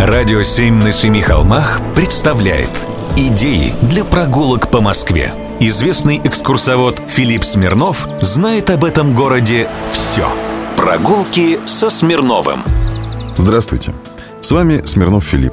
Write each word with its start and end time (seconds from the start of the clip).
Радио 0.00 0.42
«Семь 0.42 0.82
на 0.82 0.92
семи 0.92 1.20
холмах» 1.20 1.78
представляет 1.94 2.70
Идеи 3.18 3.74
для 3.82 4.02
прогулок 4.02 4.70
по 4.70 4.80
Москве. 4.80 5.34
Известный 5.60 6.16
экскурсовод 6.16 7.02
Филипп 7.06 7.44
Смирнов 7.44 8.08
знает 8.22 8.70
об 8.70 8.84
этом 8.84 9.14
городе 9.14 9.68
все. 9.92 10.26
Прогулки 10.78 11.58
со 11.66 11.90
Смирновым. 11.90 12.60
Здравствуйте. 13.36 13.92
С 14.40 14.50
вами 14.52 14.80
Смирнов 14.86 15.22
Филипп. 15.22 15.52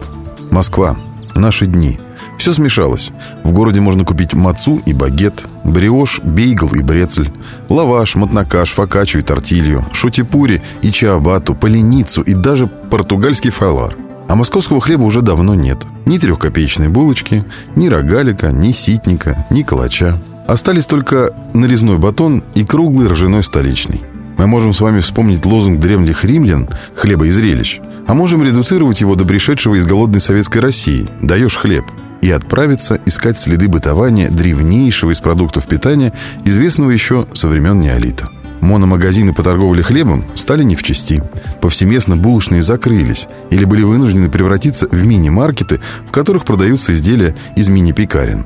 Москва. 0.49 0.95
Наши 1.35 1.65
дни. 1.65 1.99
Все 2.37 2.53
смешалось. 2.53 3.11
В 3.43 3.51
городе 3.51 3.81
можно 3.81 4.05
купить 4.05 4.33
мацу 4.33 4.81
и 4.85 4.93
багет, 4.93 5.45
бриош, 5.65 6.21
бейгл 6.21 6.73
и 6.73 6.81
брецель, 6.81 7.33
лаваш, 7.67 8.15
мотнакаш, 8.15 8.69
фокаччу 8.69 9.19
и 9.19 9.23
тортилью, 9.23 9.83
шутипури 9.91 10.61
и 10.81 10.93
чаабату, 10.93 11.53
поленицу 11.53 12.21
и 12.21 12.33
даже 12.33 12.67
португальский 12.67 13.49
фалар– 13.49 13.93
а 14.27 14.35
московского 14.35 14.81
хлеба 14.81 15.03
уже 15.03 15.21
давно 15.21 15.55
нет. 15.55 15.85
Ни 16.05 16.17
трехкопеечной 16.17 16.89
булочки, 16.89 17.43
ни 17.75 17.87
рогалика, 17.87 18.51
ни 18.51 18.71
ситника, 18.71 19.45
ни 19.49 19.63
калача. 19.63 20.17
Остались 20.47 20.85
только 20.85 21.33
нарезной 21.53 21.97
батон 21.97 22.43
и 22.55 22.63
круглый 22.63 23.07
ржаной 23.07 23.43
столичный. 23.43 24.01
Мы 24.37 24.47
можем 24.47 24.73
с 24.73 24.81
вами 24.81 25.01
вспомнить 25.01 25.45
лозунг 25.45 25.79
древних 25.79 26.23
римлян 26.23 26.69
«хлеба 26.95 27.25
и 27.25 27.31
зрелищ», 27.31 27.79
а 28.07 28.13
можем 28.13 28.43
редуцировать 28.43 29.01
его 29.01 29.15
до 29.15 29.25
пришедшего 29.25 29.75
из 29.75 29.85
голодной 29.85 30.21
советской 30.21 30.59
России 30.59 31.07
«даешь 31.21 31.57
хлеб» 31.57 31.85
и 32.21 32.31
отправиться 32.31 32.99
искать 33.05 33.37
следы 33.37 33.67
бытования 33.67 34.29
древнейшего 34.29 35.11
из 35.11 35.19
продуктов 35.19 35.67
питания, 35.67 36.13
известного 36.45 36.91
еще 36.91 37.27
со 37.33 37.47
времен 37.47 37.79
неолита. 37.79 38.29
Мономагазины 38.61 39.33
по 39.33 39.43
торговле 39.43 39.83
хлебом 39.83 40.25
стали 40.35 40.63
не 40.63 40.75
в 40.75 40.83
чести. 40.83 41.23
Повсеместно 41.61 42.17
булочные 42.17 42.63
закрылись 42.63 43.27
или 43.49 43.65
были 43.65 43.83
вынуждены 43.83 44.29
превратиться 44.29 44.87
в 44.89 45.05
мини-маркеты, 45.05 45.79
в 46.07 46.11
которых 46.11 46.45
продаются 46.45 46.93
изделия 46.93 47.35
из 47.55 47.69
мини-пекарен. 47.69 48.45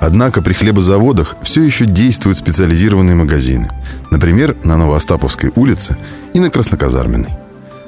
Однако 0.00 0.42
при 0.42 0.52
хлебозаводах 0.52 1.36
все 1.42 1.62
еще 1.62 1.86
действуют 1.86 2.38
специализированные 2.38 3.14
магазины. 3.14 3.70
Например, 4.10 4.56
на 4.64 4.76
Новоостаповской 4.76 5.52
улице 5.54 5.96
и 6.34 6.40
на 6.40 6.50
Красноказарменной. 6.50 7.30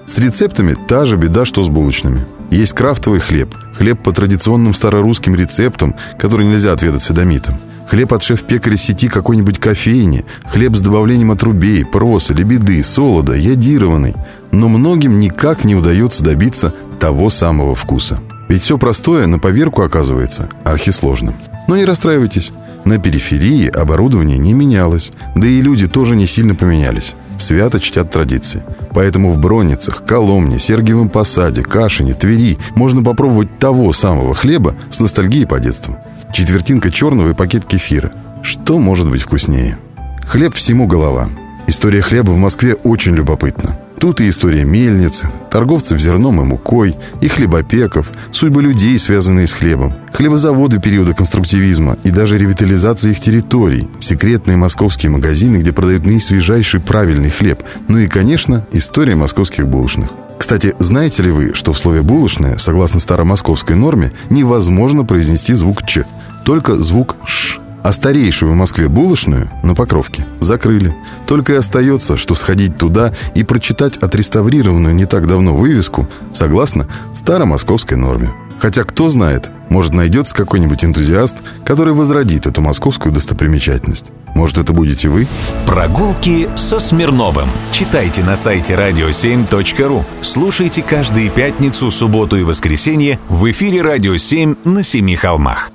С 0.07 0.19
рецептами 0.19 0.77
та 0.87 1.07
же 1.07 1.17
беда, 1.17 1.45
что 1.45 1.65
с 1.65 1.69
булочными. 1.69 2.25
Есть 2.51 2.75
крафтовый 2.75 3.21
хлеб, 3.21 3.55
хлеб 3.77 4.01
по 4.01 4.13
традиционным 4.13 4.75
старорусским 4.75 5.35
рецептам, 5.35 5.97
который 6.19 6.47
нельзя 6.47 6.73
отведать 6.73 7.03
садомитам– 7.03 7.57
Хлеб 7.89 8.13
от 8.13 8.23
шеф-пекаря 8.23 8.77
сети 8.77 9.09
какой-нибудь 9.09 9.59
кофейни, 9.59 10.25
хлеб 10.47 10.75
с 10.75 10.81
добавлением 10.81 11.31
отрубей, 11.31 11.85
проса, 11.85 12.35
лебеды, 12.35 12.83
солода, 12.83 13.35
ядированный. 13.35 14.15
Но 14.53 14.69
многим 14.69 15.19
никак 15.21 15.65
не 15.65 15.75
удается 15.75 16.25
добиться 16.25 16.73
того 16.99 17.31
самого 17.31 17.75
вкуса. 17.75 18.19
Ведь 18.49 18.63
все 18.63 18.79
простое 18.79 19.27
на 19.27 19.39
поверку 19.39 19.83
оказывается 19.83 20.49
архисложным. 20.65 21.35
Но 21.69 21.77
не 21.77 21.85
расстраивайтесь. 21.85 22.53
На 22.85 22.99
периферии 22.99 23.67
оборудование 23.69 24.37
не 24.37 24.53
менялось, 24.53 25.11
да 25.35 25.49
и 25.49 25.63
люди 25.63 25.89
тоже 25.89 26.17
не 26.17 26.27
сильно 26.27 26.55
поменялись. 26.55 27.15
Свято 27.39 27.81
чтят 27.81 28.11
традиции. 28.11 28.63
Поэтому 28.93 29.33
в 29.33 29.39
Бронницах, 29.39 30.05
Коломне, 30.05 30.59
Сергиевом 30.59 31.09
Посаде, 31.09 31.63
Кашине, 31.63 32.13
Твери 32.13 32.59
можно 32.77 33.03
попробовать 33.03 33.59
того 33.59 33.93
самого 33.93 34.35
хлеба 34.35 34.75
с 34.91 35.01
ностальгией 35.01 35.47
по 35.47 35.59
детству. 35.59 35.97
Четвертинка 36.35 36.91
черного 36.91 37.31
и 37.31 37.33
пакет 37.33 37.65
кефира. 37.65 38.13
Что 38.43 38.81
может 38.81 39.09
быть 39.09 39.23
вкуснее? 39.23 39.79
Хлеб 40.27 40.53
всему 40.53 40.89
голова. 40.89 41.31
История 41.69 42.01
хлеба 42.01 42.33
в 42.33 42.39
Москве 42.39 42.75
очень 42.75 43.15
любопытна. 43.15 43.79
Тут 44.01 44.21
и 44.21 44.29
история 44.29 44.65
мельницы, 44.65 45.29
торговцев 45.49 46.01
зерном 46.01 46.41
и 46.41 46.45
мукой, 46.45 46.97
и 47.21 47.29
хлебопеков, 47.29 48.11
судьбы 48.33 48.65
людей, 48.65 48.99
связанные 48.99 49.47
с 49.47 49.53
хлебом, 49.53 49.93
хлебозаводы 50.13 50.81
периода 50.81 51.15
конструктивизма 51.15 51.99
и 52.03 52.11
даже 52.11 52.37
ревитализация 52.37 53.13
их 53.13 53.21
территорий, 53.21 53.89
секретные 54.01 54.57
московские 54.57 55.11
магазины, 55.11 55.59
где 55.59 55.73
продают 55.73 56.05
наисвежайший 56.05 56.81
правильный 56.81 57.31
хлеб, 57.31 57.63
ну 57.87 57.99
и, 57.99 58.09
конечно, 58.09 58.67
история 58.73 59.15
московских 59.15 59.69
булочных. 59.69 60.11
Кстати, 60.45 60.75
знаете 60.79 61.23
ли 61.23 61.31
вы, 61.31 61.55
что 61.55 61.73
в 61.73 61.79
слове 61.79 62.03
«булочная», 62.03 62.59
согласно 62.59 63.01
старомосковской 63.01 63.77
норме, 63.77 64.13
невозможно 64.29 65.03
произнести 65.03 65.55
звук 65.55 65.87
«ч», 65.87 66.05
только 66.45 66.75
звук 66.75 67.17
«ш». 67.25 67.63
А 67.83 67.93
старейшую 67.93 68.53
в 68.53 68.55
Москве 68.55 68.89
булочную 68.89 69.51
на 69.63 69.75
Покровке 69.75 70.27
закрыли. 70.41 70.95
Только 71.27 71.55
и 71.55 71.57
остается, 71.57 72.19
что 72.19 72.35
сходить 72.35 72.77
туда 72.77 73.15
и 73.35 73.43
прочитать 73.43 73.97
отреставрированную 73.97 74.95
не 74.95 75.07
так 75.07 75.27
давно 75.27 75.57
вывеску 75.57 76.11
согласно 76.31 76.89
старомосковской 77.15 77.97
норме. 77.97 78.31
Хотя, 78.65 78.85
кто 78.85 79.11
знает, 79.11 79.51
может, 79.69 79.93
найдется 79.93 80.35
какой-нибудь 80.35 80.87
энтузиаст, 80.87 81.37
который 81.67 81.93
возродит 81.93 82.47
эту 82.47 82.63
московскую 82.63 83.13
достопримечательность. 83.13 84.11
Может, 84.35 84.57
это 84.57 84.73
будете 84.73 85.11
вы? 85.11 85.27
Прогулки 85.67 86.49
со 86.57 86.79
Смирновым. 86.79 87.51
Читайте 87.73 88.25
на 88.25 88.37
сайте 88.37 88.73
radio7.ru. 88.73 90.03
Слушайте 90.23 90.83
каждые 90.83 91.29
пятницу, 91.29 91.91
субботу 91.91 92.39
и 92.39 92.43
воскресенье 92.43 93.21
в 93.29 93.51
эфире 93.51 93.83
«Радио 93.83 94.15
7» 94.15 94.57
на 94.67 94.83
Семи 94.83 95.15
холмах. 95.15 95.71